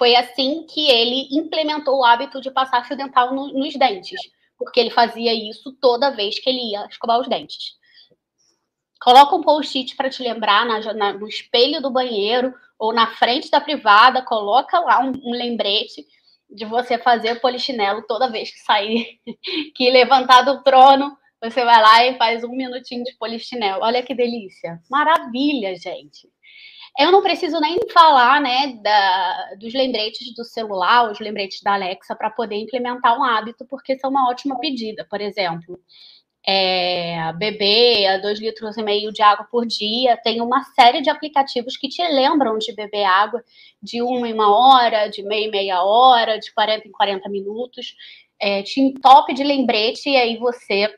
Foi 0.00 0.16
assim 0.16 0.64
que 0.64 0.90
ele 0.90 1.28
implementou 1.30 1.98
o 1.98 2.04
hábito 2.06 2.40
de 2.40 2.50
passar 2.50 2.86
fio 2.86 2.96
dental 2.96 3.34
no, 3.34 3.52
nos 3.52 3.74
dentes, 3.76 4.18
porque 4.56 4.80
ele 4.80 4.88
fazia 4.88 5.34
isso 5.34 5.76
toda 5.78 6.16
vez 6.16 6.38
que 6.38 6.48
ele 6.48 6.72
ia 6.72 6.86
escovar 6.86 7.20
os 7.20 7.28
dentes. 7.28 7.74
Coloca 8.98 9.36
um 9.36 9.42
post-it 9.42 9.94
para 9.96 10.08
te 10.08 10.22
lembrar 10.22 10.64
na, 10.64 10.94
na, 10.94 11.12
no 11.12 11.28
espelho 11.28 11.82
do 11.82 11.90
banheiro 11.90 12.54
ou 12.78 12.94
na 12.94 13.08
frente 13.08 13.50
da 13.50 13.60
privada, 13.60 14.22
coloca 14.22 14.80
lá 14.80 15.00
um, 15.00 15.12
um 15.22 15.32
lembrete 15.32 16.06
de 16.48 16.64
você 16.64 16.96
fazer 16.96 17.38
polichinelo 17.38 18.00
toda 18.06 18.30
vez 18.30 18.50
que 18.50 18.60
sair, 18.60 19.20
que 19.76 19.90
levantar 19.90 20.40
do 20.46 20.62
trono, 20.62 21.14
você 21.42 21.62
vai 21.62 21.82
lá 21.82 22.06
e 22.06 22.16
faz 22.16 22.42
um 22.42 22.56
minutinho 22.56 23.04
de 23.04 23.14
polichinelo. 23.18 23.82
Olha 23.82 24.02
que 24.02 24.14
delícia. 24.14 24.80
Maravilha, 24.90 25.76
gente. 25.76 26.26
Eu 26.98 27.12
não 27.12 27.22
preciso 27.22 27.58
nem 27.60 27.78
falar, 27.92 28.40
né, 28.40 28.78
da, 28.82 29.54
dos 29.58 29.72
lembretes 29.72 30.34
do 30.34 30.44
celular, 30.44 31.10
os 31.10 31.20
lembretes 31.20 31.62
da 31.62 31.74
Alexa, 31.74 32.14
para 32.14 32.30
poder 32.30 32.56
implementar 32.56 33.18
um 33.18 33.24
hábito, 33.24 33.64
porque 33.66 33.98
são 33.98 34.10
uma 34.10 34.28
ótima 34.28 34.58
pedida. 34.58 35.06
Por 35.08 35.20
exemplo, 35.20 35.80
é, 36.46 37.32
beber 37.34 38.20
dois 38.22 38.40
litros 38.40 38.76
e 38.76 38.82
meio 38.82 39.12
de 39.12 39.22
água 39.22 39.46
por 39.50 39.66
dia. 39.66 40.16
Tem 40.16 40.40
uma 40.40 40.62
série 40.74 41.00
de 41.02 41.10
aplicativos 41.10 41.76
que 41.76 41.88
te 41.88 42.02
lembram 42.02 42.58
de 42.58 42.72
beber 42.72 43.04
água 43.04 43.42
de 43.82 44.02
uma 44.02 44.28
em 44.28 44.32
uma 44.32 44.54
hora, 44.54 45.08
de 45.08 45.22
meia 45.22 45.46
em 45.46 45.50
meia 45.50 45.82
hora, 45.82 46.38
de 46.38 46.52
40 46.52 46.88
em 46.88 46.92
40 46.92 47.28
minutos. 47.28 47.94
É, 48.40 48.62
te 48.62 48.80
entope 48.80 49.34
de 49.34 49.44
lembrete 49.44 50.08
e 50.08 50.16
aí 50.16 50.38
você 50.38 50.88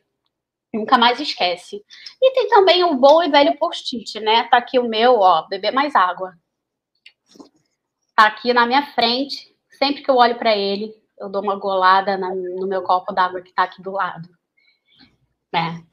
nunca 0.72 0.96
mais 0.96 1.20
esquece. 1.20 1.84
E 2.20 2.30
tem 2.32 2.48
também 2.48 2.82
o 2.84 2.94
bom 2.94 3.22
e 3.22 3.30
velho 3.30 3.56
post-it, 3.58 4.18
né? 4.20 4.44
Tá 4.44 4.56
aqui 4.56 4.78
o 4.78 4.88
meu, 4.88 5.18
ó, 5.18 5.46
beber 5.48 5.72
mais 5.72 5.94
água. 5.94 6.32
Tá 8.16 8.26
aqui 8.26 8.52
na 8.52 8.66
minha 8.66 8.86
frente. 8.92 9.54
Sempre 9.70 10.02
que 10.02 10.10
eu 10.10 10.16
olho 10.16 10.38
para 10.38 10.56
ele, 10.56 10.94
eu 11.18 11.28
dou 11.28 11.42
uma 11.42 11.56
golada 11.56 12.16
na, 12.16 12.34
no 12.34 12.66
meu 12.66 12.82
copo 12.82 13.12
d'água 13.12 13.42
que 13.42 13.52
tá 13.52 13.64
aqui 13.64 13.82
do 13.82 13.90
lado. 13.90 14.28
Né? 15.52 15.84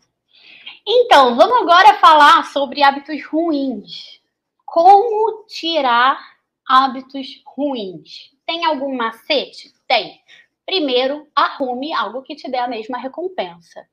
Então, 0.86 1.36
vamos 1.36 1.62
agora 1.62 1.98
falar 2.00 2.44
sobre 2.46 2.84
hábitos 2.84 3.24
ruins. 3.26 4.20
Como 4.66 5.46
tirar 5.46 6.20
hábitos 6.68 7.42
ruins? 7.46 8.32
Tem 8.46 8.66
algum 8.66 8.96
macete? 8.96 9.74
Tem. 9.88 10.20
Primeiro, 10.66 11.28
arrume 11.36 11.94
algo 11.94 12.22
que 12.22 12.36
te 12.36 12.50
dê 12.50 12.58
a 12.58 12.68
mesma 12.68 12.98
recompensa. 12.98 13.88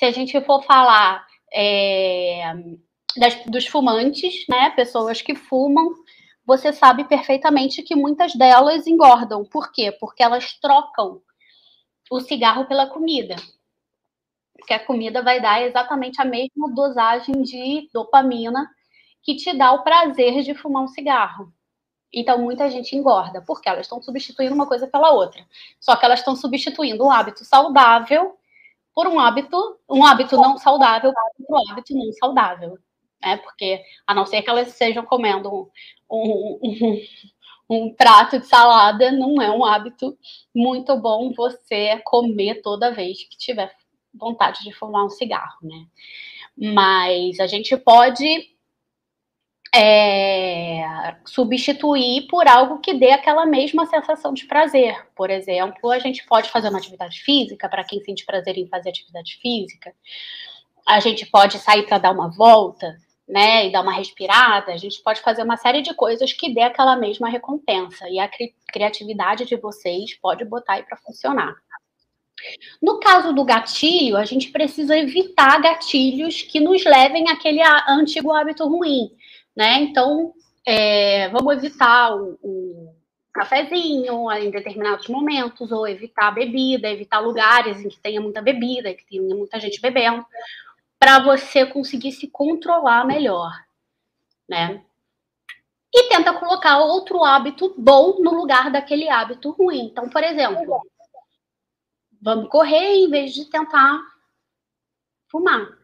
Se 0.00 0.06
a 0.06 0.10
gente 0.10 0.40
for 0.40 0.62
falar 0.62 1.26
é, 1.52 2.54
das, 3.18 3.44
dos 3.44 3.66
fumantes, 3.66 4.46
né, 4.48 4.70
pessoas 4.70 5.20
que 5.20 5.34
fumam, 5.34 5.92
você 6.42 6.72
sabe 6.72 7.04
perfeitamente 7.04 7.82
que 7.82 7.94
muitas 7.94 8.34
delas 8.34 8.86
engordam. 8.86 9.44
Por 9.44 9.70
quê? 9.70 9.92
Porque 9.92 10.22
elas 10.22 10.54
trocam 10.54 11.20
o 12.10 12.18
cigarro 12.18 12.64
pela 12.64 12.86
comida 12.86 13.36
que 14.66 14.72
a 14.72 14.82
comida 14.82 15.22
vai 15.22 15.38
dar 15.38 15.60
exatamente 15.62 16.18
a 16.18 16.24
mesma 16.24 16.72
dosagem 16.72 17.42
de 17.42 17.90
dopamina 17.92 18.70
que 19.22 19.36
te 19.36 19.52
dá 19.52 19.72
o 19.72 19.82
prazer 19.82 20.42
de 20.42 20.54
fumar 20.54 20.84
um 20.84 20.88
cigarro. 20.88 21.52
Então, 22.12 22.38
muita 22.38 22.70
gente 22.70 22.96
engorda, 22.96 23.42
porque 23.46 23.68
elas 23.68 23.82
estão 23.82 24.02
substituindo 24.02 24.54
uma 24.54 24.66
coisa 24.66 24.86
pela 24.86 25.10
outra. 25.12 25.46
Só 25.78 25.94
que 25.94 26.04
elas 26.04 26.20
estão 26.20 26.34
substituindo 26.34 27.04
um 27.04 27.10
hábito 27.10 27.44
saudável 27.44 28.39
por 28.94 29.06
um 29.06 29.18
hábito, 29.18 29.56
um 29.88 30.04
hábito 30.04 30.36
não 30.36 30.58
saudável 30.58 31.12
por 31.36 31.56
um 31.56 31.70
hábito 31.70 31.94
não 31.94 32.12
saudável. 32.12 32.78
Né? 33.22 33.36
Porque, 33.38 33.82
a 34.06 34.14
não 34.14 34.26
ser 34.26 34.42
que 34.42 34.50
elas 34.50 34.68
estejam 34.68 35.04
comendo 35.04 35.50
um, 35.52 35.68
um, 36.10 36.60
um, 36.62 37.00
um 37.70 37.94
prato 37.94 38.38
de 38.38 38.46
salada, 38.46 39.12
não 39.12 39.40
é 39.40 39.50
um 39.50 39.64
hábito 39.64 40.16
muito 40.54 40.96
bom 40.96 41.32
você 41.32 42.00
comer 42.04 42.62
toda 42.62 42.92
vez 42.92 43.22
que 43.24 43.36
tiver 43.36 43.72
vontade 44.12 44.64
de 44.64 44.72
fumar 44.72 45.04
um 45.04 45.10
cigarro, 45.10 45.58
né? 45.62 45.86
Mas 46.56 47.38
a 47.38 47.46
gente 47.46 47.76
pode 47.76 48.50
é, 49.74 51.16
substituir 51.24 52.26
por 52.28 52.48
algo 52.48 52.80
que 52.80 52.94
dê 52.94 53.12
aquela 53.12 53.46
mesma 53.46 53.86
sensação 53.86 54.34
de 54.34 54.46
prazer. 54.46 55.06
Por 55.14 55.30
exemplo, 55.30 55.90
a 55.90 55.98
gente 55.98 56.26
pode 56.26 56.50
fazer 56.50 56.68
uma 56.68 56.78
atividade 56.78 57.20
física, 57.20 57.68
para 57.68 57.84
quem 57.84 58.02
sente 58.02 58.24
prazer 58.24 58.56
em 58.58 58.66
fazer 58.66 58.90
atividade 58.90 59.38
física. 59.40 59.94
A 60.86 60.98
gente 60.98 61.26
pode 61.26 61.58
sair 61.58 61.84
para 61.84 61.98
dar 61.98 62.10
uma 62.10 62.28
volta, 62.30 62.96
né, 63.30 63.66
e 63.66 63.72
dar 63.72 63.82
uma 63.82 63.92
respirada. 63.94 64.72
A 64.72 64.76
gente 64.76 65.00
pode 65.02 65.20
fazer 65.20 65.44
uma 65.44 65.56
série 65.56 65.82
de 65.82 65.94
coisas 65.94 66.32
que 66.32 66.52
dê 66.52 66.62
aquela 66.62 66.96
mesma 66.96 67.28
recompensa. 67.28 68.08
E 68.08 68.18
a 68.18 68.28
cri 68.28 68.54
criatividade 68.72 69.44
de 69.46 69.56
vocês 69.56 70.14
pode 70.14 70.44
botar 70.44 70.74
aí 70.74 70.82
para 70.82 70.96
funcionar. 70.96 71.54
No 72.82 72.98
caso 72.98 73.32
do 73.32 73.44
gatilho, 73.44 74.16
a 74.16 74.24
gente 74.24 74.50
precisa 74.50 74.96
evitar 74.96 75.60
gatilhos 75.60 76.42
que 76.42 76.58
nos 76.58 76.84
levem 76.84 77.28
àquele 77.28 77.60
antigo 77.86 78.32
hábito 78.32 78.66
ruim, 78.66 79.10
né? 79.56 79.82
Então, 79.82 80.32
é, 80.66 81.28
vamos 81.30 81.56
evitar 81.56 82.14
o, 82.14 82.38
o 82.42 82.94
cafezinho 83.32 84.30
em 84.32 84.50
determinados 84.50 85.08
momentos, 85.08 85.70
ou 85.72 85.86
evitar 85.86 86.30
bebida, 86.32 86.88
evitar 86.88 87.20
lugares 87.20 87.84
em 87.84 87.88
que 87.88 87.98
tenha 87.98 88.20
muita 88.20 88.42
bebida, 88.42 88.94
que 88.94 89.06
tenha 89.06 89.34
muita 89.34 89.58
gente 89.60 89.80
bebendo, 89.80 90.24
para 90.98 91.18
você 91.20 91.64
conseguir 91.64 92.12
se 92.12 92.28
controlar 92.28 93.06
melhor, 93.06 93.52
né? 94.48 94.82
E 95.92 96.08
tenta 96.08 96.32
colocar 96.34 96.78
outro 96.78 97.24
hábito 97.24 97.74
bom 97.76 98.20
no 98.20 98.32
lugar 98.32 98.70
daquele 98.70 99.08
hábito 99.08 99.50
ruim. 99.50 99.86
Então, 99.86 100.08
por 100.08 100.22
exemplo, 100.22 100.82
vamos 102.20 102.48
correr 102.48 102.94
em 102.94 103.10
vez 103.10 103.32
de 103.32 103.46
tentar 103.46 103.98
fumar. 105.28 105.79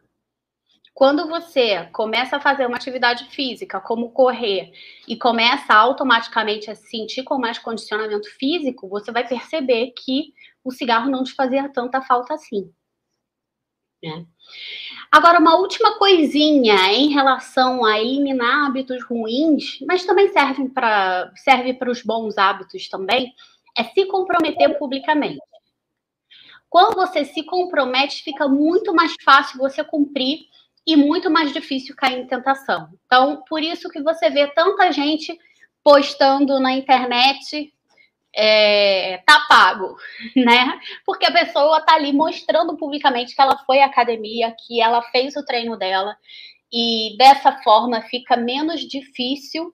Quando 0.96 1.28
você 1.28 1.84
começa 1.92 2.38
a 2.38 2.40
fazer 2.40 2.64
uma 2.64 2.78
atividade 2.78 3.28
física, 3.28 3.78
como 3.78 4.12
correr, 4.12 4.72
e 5.06 5.14
começa 5.14 5.74
automaticamente 5.74 6.70
a 6.70 6.74
se 6.74 6.88
sentir 6.88 7.22
com 7.22 7.36
mais 7.36 7.58
condicionamento 7.58 8.26
físico, 8.38 8.88
você 8.88 9.12
vai 9.12 9.28
perceber 9.28 9.92
que 9.92 10.32
o 10.64 10.70
cigarro 10.70 11.10
não 11.10 11.22
te 11.22 11.34
fazia 11.34 11.68
tanta 11.68 12.00
falta 12.00 12.32
assim. 12.32 12.72
Né? 14.02 14.24
Agora, 15.12 15.38
uma 15.38 15.58
última 15.58 15.98
coisinha 15.98 16.90
em 16.94 17.10
relação 17.10 17.84
a 17.84 18.00
eliminar 18.00 18.64
hábitos 18.68 19.04
ruins, 19.04 19.78
mas 19.86 20.06
também 20.06 20.32
serve 20.32 20.70
para 20.70 21.30
serve 21.36 21.78
os 21.90 22.02
bons 22.02 22.38
hábitos 22.38 22.88
também, 22.88 23.34
é 23.76 23.84
se 23.84 24.06
comprometer 24.06 24.78
publicamente. 24.78 25.42
Quando 26.70 26.94
você 26.94 27.26
se 27.26 27.44
compromete, 27.44 28.22
fica 28.22 28.48
muito 28.48 28.94
mais 28.94 29.12
fácil 29.22 29.58
você 29.58 29.84
cumprir 29.84 30.46
e 30.86 30.94
muito 30.96 31.30
mais 31.30 31.52
difícil 31.52 31.96
cair 31.96 32.20
em 32.20 32.26
tentação. 32.26 32.88
Então, 33.06 33.42
por 33.48 33.62
isso 33.62 33.88
que 33.88 34.00
você 34.00 34.30
vê 34.30 34.46
tanta 34.46 34.92
gente 34.92 35.36
postando 35.82 36.60
na 36.60 36.72
internet 36.72 37.72
é, 38.34 39.18
tá 39.26 39.46
pago, 39.48 39.96
né? 40.36 40.78
Porque 41.04 41.26
a 41.26 41.32
pessoa 41.32 41.80
tá 41.80 41.94
ali 41.94 42.12
mostrando 42.12 42.76
publicamente 42.76 43.34
que 43.34 43.40
ela 43.40 43.56
foi 43.64 43.80
à 43.80 43.86
academia, 43.86 44.54
que 44.66 44.80
ela 44.80 45.02
fez 45.02 45.34
o 45.36 45.44
treino 45.44 45.76
dela, 45.76 46.16
e 46.72 47.16
dessa 47.16 47.52
forma 47.62 48.02
fica 48.02 48.36
menos 48.36 48.82
difícil 48.82 49.72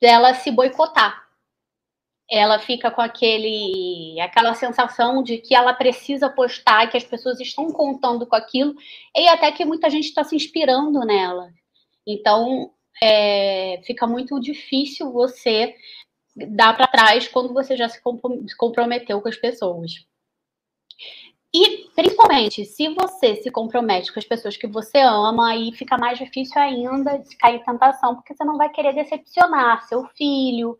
dela 0.00 0.34
se 0.34 0.50
boicotar. 0.50 1.27
Ela 2.30 2.58
fica 2.58 2.90
com 2.90 3.00
aquele, 3.00 4.20
aquela 4.20 4.54
sensação 4.54 5.22
de 5.22 5.38
que 5.38 5.54
ela 5.54 5.72
precisa 5.72 6.28
postar, 6.28 6.90
que 6.90 6.96
as 6.96 7.04
pessoas 7.04 7.40
estão 7.40 7.70
contando 7.70 8.26
com 8.26 8.36
aquilo, 8.36 8.74
e 9.16 9.26
até 9.28 9.50
que 9.50 9.64
muita 9.64 9.88
gente 9.88 10.06
está 10.06 10.22
se 10.22 10.36
inspirando 10.36 11.00
nela. 11.00 11.50
Então, 12.06 12.70
é, 13.02 13.80
fica 13.84 14.06
muito 14.06 14.40
difícil 14.40 15.12
você 15.12 15.74
dá 16.34 16.72
para 16.72 16.86
trás 16.86 17.26
quando 17.28 17.52
você 17.52 17.76
já 17.76 17.88
se 17.88 18.00
comprometeu 18.56 19.20
com 19.20 19.28
as 19.28 19.36
pessoas. 19.36 20.06
E, 21.54 21.88
principalmente, 21.94 22.64
se 22.66 22.88
você 22.90 23.36
se 23.36 23.50
compromete 23.50 24.12
com 24.12 24.18
as 24.18 24.26
pessoas 24.26 24.56
que 24.56 24.66
você 24.66 24.98
ama, 24.98 25.50
aí 25.50 25.72
fica 25.72 25.96
mais 25.96 26.18
difícil 26.18 26.60
ainda 26.60 27.18
de 27.18 27.34
cair 27.38 27.56
em 27.56 27.64
tentação, 27.64 28.14
porque 28.16 28.34
você 28.34 28.44
não 28.44 28.58
vai 28.58 28.68
querer 28.68 28.94
decepcionar 28.94 29.82
seu 29.88 30.04
filho, 30.08 30.76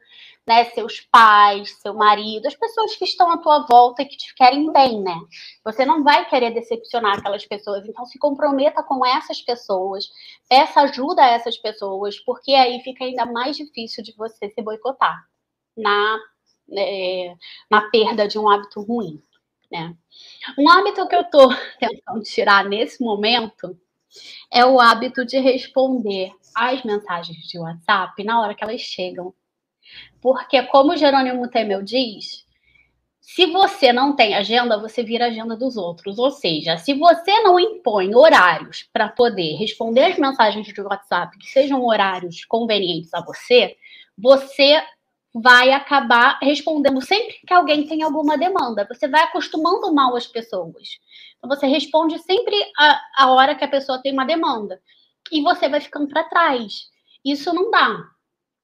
né, 0.47 0.67
seus 0.67 1.01
pais, 1.01 1.73
seu 1.81 1.95
marido, 1.95 2.47
as 2.47 2.55
pessoas 2.55 2.95
que 2.97 3.05
estão 3.05 3.31
à 3.31 3.39
tua 3.39 3.67
volta 3.67 4.03
e 4.03 4.07
que 4.07 4.17
te 4.17 4.35
querem 4.35 4.71
bem, 4.71 5.03
né? 5.03 5.19
Você 5.65 5.87
não 5.87 6.05
vai 6.05 6.29
querer 6.29 6.51
decepcionar 6.53 7.19
aquelas 7.19 7.47
pessoas, 7.47 7.87
então 7.87 8.05
se 8.05 8.19
comprometa 8.19 8.83
com 8.83 9.05
essas 9.07 9.41
pessoas, 9.41 10.07
peça 10.49 10.83
ajuda 10.83 11.23
a 11.23 11.31
essas 11.31 11.57
pessoas, 11.57 12.19
porque 12.21 12.53
aí 12.53 12.81
fica 12.81 13.05
ainda 13.05 13.25
mais 13.27 13.57
difícil 13.57 14.03
de 14.05 14.15
você 14.15 14.51
se 14.51 14.63
boicotar 14.63 15.19
na, 15.77 16.19
é, 16.77 17.35
na 17.71 17.91
perda 17.91 18.29
de 18.29 18.39
um 18.39 18.49
hábito 18.51 18.83
ruim. 18.83 19.23
Né? 19.71 19.95
Um 20.59 20.69
hábito 20.69 21.07
que 21.07 21.15
eu 21.15 21.23
estou 21.23 21.49
tentando 21.79 22.23
tirar 22.23 22.65
nesse 22.65 23.03
momento 23.03 23.79
é 24.51 24.65
o 24.65 24.81
hábito 24.81 25.25
de 25.25 25.39
responder 25.39 26.33
às 26.55 26.83
mensagens 26.83 27.47
de 27.47 27.59
WhatsApp 27.59 28.25
na 28.25 28.41
hora 28.41 28.55
que 28.55 28.65
elas 28.65 28.81
chegam. 28.81 29.35
Porque, 30.21 30.63
como 30.65 30.93
o 30.93 30.97
Jerônimo 30.97 31.49
Temel 31.49 31.83
diz, 31.83 32.47
se 33.21 33.47
você 33.47 33.93
não 33.93 34.17
tem 34.17 34.35
agenda, 34.35 34.81
você 34.81 35.03
vira 35.03 35.27
agenda 35.27 35.55
dos 35.55 35.77
outros. 35.77 36.19
Ou 36.19 36.31
seja, 36.31 36.79
se 36.79 36.95
você 36.95 37.41
não 37.43 37.61
impõe 37.61 38.15
horários 38.15 38.89
para 38.93 39.09
poder 39.09 39.55
responder 39.57 40.05
as 40.07 40.19
mensagens 40.19 40.67
de 40.67 40.81
WhatsApp 40.81 41.37
que 41.39 41.47
sejam 41.47 41.85
horários 41.85 42.45
convenientes 42.47 43.13
a 43.13 43.21
você, 43.21 43.77
você 44.17 44.83
vai 45.35 45.73
acabar 45.73 46.39
respondendo 46.43 47.01
sempre 47.01 47.39
que 47.47 47.53
alguém 47.53 47.87
tem 47.87 48.03
alguma 48.03 48.37
demanda. 48.37 48.87
Você 48.89 49.07
vai 49.09 49.23
acostumando 49.23 49.93
mal 49.95 50.17
as 50.17 50.27
pessoas. 50.27 50.99
Então, 51.37 51.49
você 51.49 51.67
responde 51.67 52.19
sempre 52.19 52.57
a, 52.79 53.01
a 53.19 53.31
hora 53.31 53.55
que 53.55 53.65
a 53.65 53.69
pessoa 53.69 54.01
tem 54.03 54.13
uma 54.13 54.25
demanda. 54.25 54.81
E 55.31 55.43
você 55.43 55.69
vai 55.69 55.81
ficando 55.81 56.09
para 56.09 56.25
trás. 56.25 56.89
Isso 57.25 57.53
não 57.53 57.71
dá. 57.71 58.05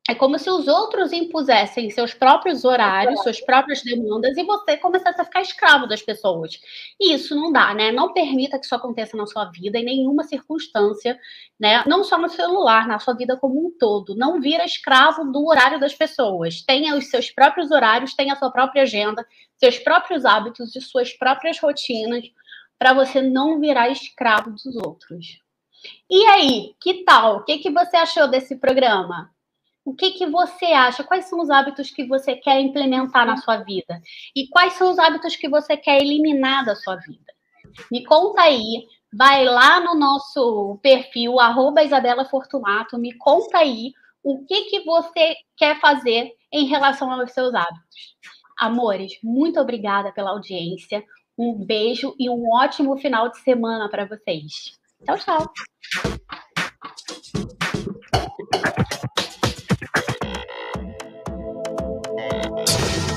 É 0.07 0.15
como 0.15 0.39
se 0.39 0.51
os 0.51 0.69
outros 0.69 1.15
impusessem 1.15 1.89
seus 1.89 2.13
próprios 2.13 2.63
horários, 2.63 3.23
suas 3.23 3.41
próprias 3.41 3.83
demandas, 3.83 4.37
e 4.37 4.45
você 4.45 4.77
começasse 4.77 5.19
a 5.19 5.25
ficar 5.25 5.41
escravo 5.41 5.87
das 5.87 6.03
pessoas. 6.03 6.61
E 7.01 7.15
isso 7.15 7.35
não 7.35 7.51
dá, 7.51 7.73
né? 7.73 7.91
Não 7.91 8.13
permita 8.13 8.59
que 8.59 8.67
isso 8.67 8.75
aconteça 8.75 9.17
na 9.17 9.27
sua 9.27 9.47
vida, 9.47 9.79
em 9.79 9.85
nenhuma 9.85 10.23
circunstância, 10.25 11.19
né? 11.59 11.83
Não 11.87 12.05
só 12.05 12.19
no 12.19 12.29
celular, 12.29 12.87
na 12.87 12.99
sua 12.99 13.15
vida 13.15 13.39
como 13.39 13.67
um 13.67 13.71
todo. 13.79 14.15
Não 14.15 14.43
vira 14.43 14.67
escravo 14.67 15.25
do 15.33 15.47
horário 15.47 15.81
das 15.81 15.95
pessoas. 15.95 16.61
Tenha 16.61 16.95
os 16.97 17.09
seus 17.09 17.31
próprios 17.31 17.71
horários, 17.71 18.15
tenha 18.15 18.35
a 18.35 18.37
sua 18.37 18.51
própria 18.51 18.83
agenda, 18.83 19.27
seus 19.57 19.79
próprios 19.79 20.27
hábitos 20.27 20.77
e 20.77 20.83
suas 20.83 21.15
próprias 21.15 21.59
rotinas, 21.59 22.27
para 22.79 22.93
você 22.93 23.23
não 23.23 23.59
virar 23.59 23.89
escravo 23.89 24.51
dos 24.51 24.77
outros. 24.77 25.41
E 26.11 26.27
aí, 26.27 26.75
que 26.79 27.05
tal? 27.05 27.39
O 27.39 27.45
que, 27.45 27.57
que 27.57 27.71
você 27.71 27.97
achou 27.97 28.29
desse 28.29 28.57
programa? 28.57 29.34
O 29.85 29.95
que, 29.95 30.13
que 30.13 30.27
você 30.27 30.67
acha? 30.67 31.05
Quais 31.05 31.27
são 31.27 31.41
os 31.41 31.51
hábitos 31.51 31.91
que 31.91 32.07
você 32.07 32.35
quer 32.35 32.61
implementar 32.61 33.27
na 33.27 33.37
sua 33.37 33.59
vida? 33.59 34.01
E 34.35 34.49
quais 34.49 34.73
são 34.75 34.91
os 34.91 34.99
hábitos 34.99 35.37
que 35.37 35.49
você 35.49 35.77
quer 35.77 36.01
eliminar 36.01 36.65
da 36.65 36.75
sua 36.75 36.97
vida? 36.97 37.35
Me 37.91 38.05
conta 38.05 38.43
aí, 38.43 38.87
vai 39.13 39.45
lá 39.45 39.81
no 39.81 39.95
nosso 39.95 40.79
perfil, 40.83 41.39
arroba 41.39 41.83
Isabela 41.83 42.25
Fortunato, 42.25 42.99
me 42.99 43.13
conta 43.19 43.59
aí 43.59 43.93
o 44.23 44.45
que, 44.47 44.63
que 44.63 44.85
você 44.85 45.37
quer 45.57 45.79
fazer 45.81 46.33
em 46.51 46.67
relação 46.67 47.13
aos 47.13 47.33
seus 47.33 47.55
hábitos. 47.55 48.17
Amores, 48.59 49.19
muito 49.23 49.61
obrigada 49.61 50.13
pela 50.13 50.31
audiência. 50.31 51.05
Um 51.37 51.65
beijo 51.65 52.15
e 52.19 52.31
um 52.31 52.49
ótimo 52.49 52.97
final 52.97 53.29
de 53.29 53.39
semana 53.41 53.89
para 53.89 54.07
vocês. 54.07 54.79
Tchau, 55.05 55.19
tchau. 55.19 55.53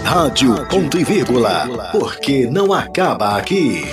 Rádio 0.08 0.66
Ponto 0.68 0.98
e 0.98 1.04
Vírgula, 1.04 1.90
porque 1.92 2.48
não 2.50 2.72
acaba 2.72 3.36
aqui. 3.36 3.84